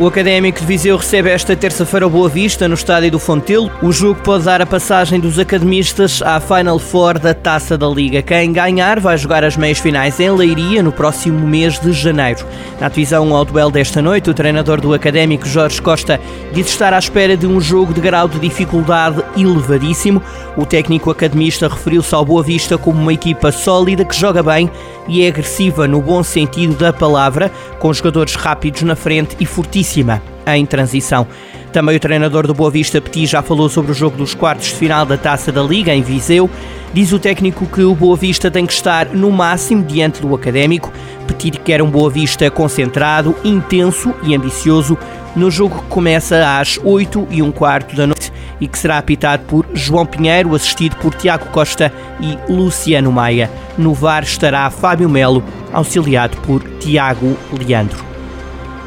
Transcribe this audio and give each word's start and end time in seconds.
O 0.00 0.06
Académico 0.06 0.60
de 0.60 0.64
Viseu 0.64 0.96
recebe 0.96 1.28
esta 1.28 1.54
terça-feira 1.54 2.06
o 2.06 2.10
Boa 2.10 2.26
Vista 2.26 2.66
no 2.66 2.72
estádio 2.72 3.10
do 3.10 3.18
Fontelo. 3.18 3.70
O 3.82 3.92
jogo 3.92 4.18
pode 4.22 4.44
dar 4.44 4.62
a 4.62 4.64
passagem 4.64 5.20
dos 5.20 5.38
academistas 5.38 6.22
à 6.22 6.40
Final 6.40 6.78
Four 6.78 7.18
da 7.18 7.34
Taça 7.34 7.76
da 7.76 7.86
Liga. 7.86 8.22
Quem 8.22 8.50
ganhar 8.50 8.98
vai 8.98 9.18
jogar 9.18 9.44
as 9.44 9.58
meias 9.58 9.78
finais 9.78 10.18
em 10.18 10.30
Leiria 10.30 10.82
no 10.82 10.90
próximo 10.90 11.46
mês 11.46 11.78
de 11.78 11.92
janeiro. 11.92 12.46
Na 12.80 12.88
divisão 12.88 13.36
ao 13.36 13.44
duelo 13.44 13.70
desta 13.70 14.00
noite, 14.00 14.30
o 14.30 14.34
treinador 14.34 14.80
do 14.80 14.94
Académico, 14.94 15.46
Jorge 15.46 15.82
Costa, 15.82 16.18
disse 16.50 16.70
estar 16.70 16.94
à 16.94 16.98
espera 16.98 17.36
de 17.36 17.46
um 17.46 17.60
jogo 17.60 17.92
de 17.92 18.00
grau 18.00 18.26
de 18.26 18.38
dificuldade 18.38 19.22
elevadíssimo. 19.36 20.22
O 20.56 20.64
técnico 20.64 21.10
academista 21.10 21.68
referiu-se 21.68 22.14
ao 22.14 22.24
Boa 22.24 22.42
Vista 22.42 22.78
como 22.78 22.98
uma 22.98 23.12
equipa 23.12 23.52
sólida 23.52 24.02
que 24.02 24.16
joga 24.16 24.42
bem 24.42 24.70
e 25.10 25.24
é 25.24 25.28
agressiva 25.28 25.88
no 25.88 26.00
bom 26.00 26.22
sentido 26.22 26.74
da 26.74 26.92
palavra, 26.92 27.50
com 27.78 27.92
jogadores 27.92 28.34
rápidos 28.36 28.82
na 28.82 28.94
frente 28.94 29.36
e 29.40 29.44
fortíssima 29.90 30.22
em 30.46 30.64
transição. 30.64 31.26
Também 31.72 31.96
o 31.96 32.00
treinador 32.00 32.46
do 32.46 32.54
Boa 32.54 32.70
Vista, 32.70 33.00
Petit, 33.00 33.26
já 33.26 33.42
falou 33.42 33.68
sobre 33.68 33.92
o 33.92 33.94
jogo 33.94 34.16
dos 34.16 34.34
quartos 34.34 34.68
de 34.68 34.74
final 34.74 35.04
da 35.04 35.16
Taça 35.16 35.52
da 35.52 35.62
Liga 35.62 35.94
em 35.94 36.02
Viseu. 36.02 36.48
Diz 36.92 37.12
o 37.12 37.18
técnico 37.18 37.66
que 37.66 37.82
o 37.82 37.94
Boa 37.94 38.16
Vista 38.16 38.50
tem 38.50 38.66
que 38.66 38.72
estar 38.72 39.06
no 39.06 39.30
máximo 39.30 39.84
diante 39.84 40.20
do 40.20 40.34
Académico. 40.34 40.92
Petit 41.28 41.58
quer 41.60 41.80
um 41.80 41.90
Boa 41.90 42.10
Vista 42.10 42.50
concentrado, 42.50 43.36
intenso 43.44 44.12
e 44.24 44.34
ambicioso 44.34 44.98
no 45.36 45.48
jogo 45.48 45.80
que 45.80 45.88
começa 45.88 46.58
às 46.58 46.76
8 46.82 47.28
e 47.30 47.40
um 47.40 47.52
quarto 47.52 47.94
da 47.94 48.06
noite 48.06 48.32
e 48.60 48.66
que 48.66 48.76
será 48.76 48.98
apitado 48.98 49.44
por 49.44 49.64
João 49.72 50.04
Pinheiro, 50.04 50.54
assistido 50.56 50.96
por 50.96 51.14
Tiago 51.14 51.46
Costa 51.46 51.92
e 52.20 52.52
Luciano 52.52 53.12
Maia. 53.12 53.48
No 53.78 53.94
VAR 53.94 54.24
estará 54.24 54.68
Fábio 54.70 55.08
Melo, 55.08 55.44
auxiliado 55.72 56.36
por 56.38 56.62
Tiago 56.80 57.36
Leandro. 57.52 58.09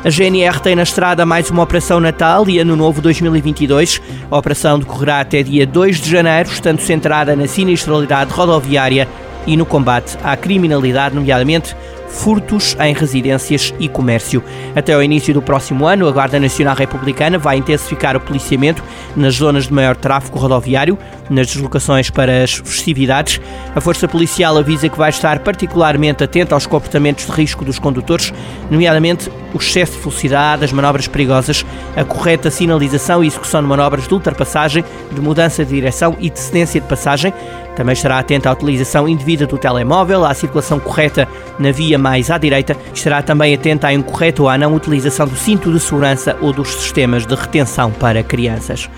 A 0.06 0.09
GNR 0.09 0.59
tem 0.59 0.76
na 0.76 0.84
estrada 0.84 1.26
mais 1.26 1.50
uma 1.50 1.64
Operação 1.64 1.98
Natal 1.98 2.50
e 2.50 2.59
Ano 2.59 2.76
Novo 2.76 3.02
2022. 3.02 4.02
A 4.30 4.38
operação 4.38 4.78
decorrerá 4.78 5.22
até 5.22 5.42
dia 5.42 5.66
2 5.66 6.02
de 6.02 6.12
janeiro, 6.12 6.50
estando 6.50 6.82
centrada 6.82 7.38
na 7.38 7.48
sinistralidade 7.48 8.34
rodoviária 8.34 9.08
e 9.48 9.56
no 9.56 9.66
combate 9.66 10.18
à 10.22 10.36
criminalidade, 10.36 11.16
nomeadamente 11.16 11.73
furtos 12.14 12.78
em 12.80 12.94
residências 12.94 13.73
e 13.80 13.89
comércio. 13.89 14.44
Até 14.75 14.94
ao 14.94 15.03
início 15.03 15.33
do 15.33 15.42
próximo 15.42 15.86
ano, 15.86 16.08
a 16.08 16.11
Guarda 16.11 16.39
Nacional 16.39 16.75
Republicana 16.75 17.38
vai 17.38 17.58
intensificar 17.58 18.16
o 18.16 18.20
policiamento 18.20 18.83
nas 19.16 19.36
zonas 19.36 19.67
de 19.67 19.73
maior 19.73 19.95
tráfego 19.95 20.38
rodoviário, 20.38 20.97
nas 21.30 21.47
deslocações 21.47 22.09
para 22.09 22.44
as 22.44 22.53
festividades. 22.53 23.42
A 23.75 23.81
Força 23.81 24.08
Policial 24.08 24.55
avisa 24.58 24.88
que 24.88 24.97
vai 24.97 25.09
estar 25.09 25.39
particularmente 25.39 26.23
atenta 26.23 26.53
aos 26.53 26.67
comportamentos 26.67 27.25
de 27.25 27.31
risco 27.31 27.66
dos 27.66 27.80
condutores, 27.80 28.31
nomeadamente 28.70 29.30
o 29.53 29.58
excesso 29.58 29.94
de 29.94 30.00
velocidade, 30.00 30.64
as 30.64 30.72
manobras 30.72 31.08
perigosas, 31.08 31.66
a 31.95 32.03
correta 32.03 32.50
sinalização 32.50 33.23
e 33.23 33.27
execução 33.27 33.61
de 33.61 33.67
manobras 33.67 34.08
de 34.08 34.14
ultrapassagem, 34.14 34.83
de 35.11 35.22
mudança 35.22 35.66
de 35.66 35.73
direção 35.73 36.16
e 36.20 36.30
de 36.30 36.39
cedência 36.39 36.80
de 36.80 36.88
passagem. 36.88 37.33
Também 37.76 37.94
estará 37.94 38.20
atenta 38.20 38.50
à 38.50 38.54
utilização 38.54 39.08
indevida 39.08 39.48
do 39.48 39.58
telemóvel, 39.58 40.26
à 40.26 40.34
circulação 40.34 40.80
correta 40.80 41.28
na 41.58 41.72
via 41.72 41.98
mais 41.98 42.30
à 42.30 42.38
direita. 42.38 42.78
Estará 42.94 43.22
também 43.22 43.54
atenta 43.54 43.88
à 43.88 43.94
incorreta 43.94 44.44
ou 44.44 44.50
à 44.50 44.58
não 44.58 44.76
utilização 44.76 45.28
do 45.28 45.36
cinto 45.36 45.72
de 45.72 45.80
segurança 45.80 46.38
ou 46.42 46.54
dos 46.54 46.70
sistemas 46.76 47.26
de 47.26 47.36
retenção 47.36 47.92
para 47.92 48.24
crianças. 48.24 48.90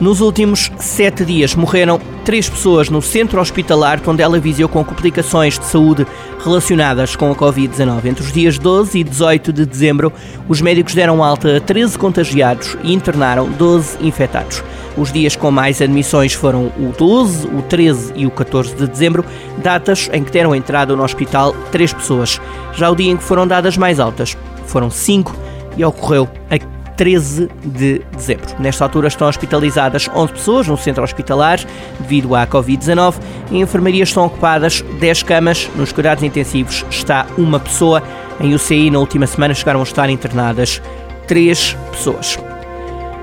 Nos 0.00 0.22
últimos 0.22 0.72
sete 0.78 1.26
dias 1.26 1.54
morreram 1.54 2.00
três 2.24 2.48
pessoas 2.48 2.88
no 2.88 3.02
centro 3.02 3.38
hospitalar 3.38 4.00
onde 4.06 4.22
ela 4.22 4.40
Viseu 4.40 4.66
com 4.66 4.82
complicações 4.82 5.58
de 5.58 5.66
saúde 5.66 6.06
relacionadas 6.42 7.14
com 7.14 7.30
a 7.30 7.34
Covid-19. 7.34 8.06
Entre 8.06 8.24
os 8.24 8.32
dias 8.32 8.58
12 8.58 8.98
e 8.98 9.04
18 9.04 9.52
de 9.52 9.66
dezembro, 9.66 10.10
os 10.48 10.62
médicos 10.62 10.94
deram 10.94 11.22
alta 11.22 11.58
a 11.58 11.60
13 11.60 11.98
contagiados 11.98 12.78
e 12.82 12.94
internaram 12.94 13.50
12 13.50 13.98
infectados. 14.00 14.64
Os 14.96 15.12
dias 15.12 15.36
com 15.36 15.50
mais 15.50 15.82
admissões 15.82 16.32
foram 16.32 16.72
o 16.78 16.94
12, 16.96 17.48
o 17.48 17.60
13 17.60 18.14
e 18.16 18.26
o 18.26 18.30
14 18.30 18.74
de 18.74 18.86
dezembro, 18.86 19.22
datas 19.58 20.08
em 20.14 20.24
que 20.24 20.32
deram 20.32 20.54
entrada 20.54 20.96
no 20.96 21.04
hospital 21.04 21.54
três 21.70 21.92
pessoas. 21.92 22.40
Já 22.72 22.88
o 22.88 22.96
dia 22.96 23.12
em 23.12 23.18
que 23.18 23.22
foram 23.22 23.46
dadas 23.46 23.76
mais 23.76 24.00
altas 24.00 24.34
foram 24.64 24.90
cinco 24.90 25.36
e 25.76 25.84
ocorreu 25.84 26.26
a 26.50 26.79
13 27.00 27.48
de 27.64 28.02
dezembro. 28.14 28.46
Nesta 28.58 28.84
altura 28.84 29.08
estão 29.08 29.26
hospitalizadas 29.26 30.06
11 30.14 30.32
pessoas 30.34 30.68
no 30.68 30.76
centro 30.76 31.02
hospitalar 31.02 31.58
devido 31.98 32.34
à 32.34 32.46
Covid-19 32.46 33.14
e 33.50 33.56
em 33.56 33.62
enfermaria 33.62 34.02
estão 34.02 34.26
ocupadas 34.26 34.82
10 35.00 35.22
camas. 35.22 35.70
Nos 35.76 35.92
cuidados 35.92 36.22
intensivos 36.22 36.84
está 36.90 37.26
uma 37.38 37.58
pessoa. 37.58 38.02
Em 38.38 38.54
UCI, 38.54 38.90
na 38.90 38.98
última 38.98 39.26
semana, 39.26 39.54
chegaram 39.54 39.80
a 39.80 39.82
estar 39.82 40.10
internadas 40.10 40.82
3 41.26 41.74
pessoas. 41.90 42.49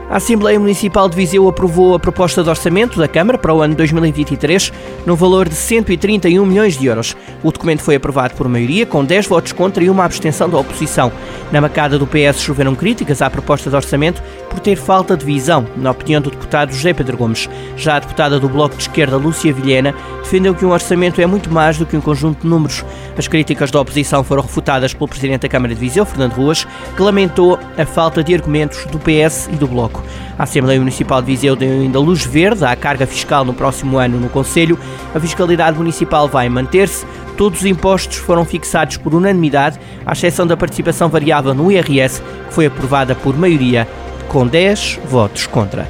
A 0.10 0.18
Assembleia 0.18 0.58
Municipal 0.58 1.10
de 1.10 1.18
Viseu 1.18 1.50
aprovou 1.50 1.94
a 1.94 2.00
proposta 2.00 2.42
de 2.42 2.50
orçamento 2.50 2.98
da 2.98 3.10
Câmara 3.10 3.38
para 3.38 3.54
o 3.54 3.62
ano 3.62 3.76
2023 3.76 4.72
no 5.06 5.18
valor 5.18 5.50
de 5.50 5.56
131 5.56 6.46
milhões 6.46 6.78
de 6.78 6.86
euros. 6.86 7.14
O 7.44 7.52
documento 7.52 7.84
foi 7.84 7.96
aprovado 7.96 8.34
por 8.34 8.48
maioria, 8.48 8.86
com 8.86 9.04
10 9.04 9.28
votos 9.28 9.52
contra 9.52 9.84
e 9.84 9.90
uma 9.90 10.06
abstenção 10.06 10.50
da 10.50 10.58
oposição. 10.58 11.12
Na 11.52 11.60
bancada 11.60 12.00
do 12.00 12.08
PS 12.08 12.40
choveram 12.40 12.74
críticas 12.74 13.22
à 13.22 13.30
proposta 13.30 13.70
de 13.70 13.76
orçamento 13.76 14.24
por 14.50 14.62
ter 14.62 14.78
falta 14.78 15.18
de 15.18 15.26
visão, 15.26 15.68
na 15.76 15.92
opinião 15.92 16.22
do 16.22 16.32
deputado 16.32 16.72
José 16.72 16.94
Pedro 16.94 17.18
Gomes. 17.18 17.50
Já 17.76 17.98
a 17.98 18.00
deputada 18.00 18.40
do 18.40 18.48
Bloco 18.48 18.78
de 18.78 18.84
Esquerda, 18.84 19.18
Lúcia 19.18 19.54
Vilhena, 19.54 19.94
defendeu 20.24 20.56
que 20.56 20.66
um 20.66 20.72
orçamento 20.72 21.20
é 21.20 21.26
muito 21.26 21.52
mais 21.52 21.78
do 21.78 21.86
que 21.86 21.98
um 21.98 22.02
conjunto 22.02 22.44
de 22.44 22.48
números. 22.48 22.84
As 23.18 23.28
críticas 23.28 23.72
da 23.72 23.82
oposição 23.82 24.24
foram 24.24 24.42
refutadas 24.42 24.94
pelo 24.94 25.10
Presidente 25.10 25.42
da 25.42 25.50
Câmara 25.50 25.76
de 25.76 25.80
Viseu, 25.80 26.06
Fernando 26.06 26.34
Ruas, 26.34 26.66
que 26.96 27.02
lamentou 27.02 27.60
a 27.78 27.86
falta 27.86 28.24
de 28.24 28.34
argumentos 28.34 28.86
do 28.86 29.00
PS 29.00 29.50
e 29.52 29.56
do 29.58 29.68
Bloco. 29.68 29.97
A 30.38 30.44
Assembleia 30.44 30.80
Municipal 30.80 31.22
de 31.22 31.28
Viseu 31.28 31.56
deu 31.56 31.70
ainda 31.82 32.00
luz 32.00 32.26
verde 32.26 32.64
à 32.66 32.76
carga 32.76 33.06
fiscal 33.08 33.44
no 33.44 33.54
próximo 33.54 33.98
ano 33.98 34.20
no 34.20 34.30
Conselho. 34.30 34.78
A 35.14 35.20
fiscalidade 35.20 35.78
municipal 35.78 36.28
vai 36.28 36.48
manter-se. 36.50 37.06
Todos 37.36 37.60
os 37.60 37.66
impostos 37.66 38.18
foram 38.18 38.44
fixados 38.46 38.98
por 38.98 39.14
unanimidade, 39.14 39.80
à 40.06 40.14
exceção 40.14 40.48
da 40.48 40.58
participação 40.58 41.10
variável 41.10 41.54
no 41.54 41.72
IRS, 41.72 42.22
que 42.48 42.54
foi 42.54 42.66
aprovada 42.66 43.14
por 43.14 43.38
maioria, 43.38 43.88
com 44.28 44.46
10 44.46 45.00
votos 45.06 45.46
contra. 45.46 45.88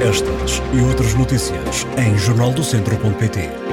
Estas 0.00 0.62
e 0.72 0.80
outras 0.80 1.14
notícias 1.14 1.86
em 1.98 2.16
jornaldocentro.pt 2.16 3.65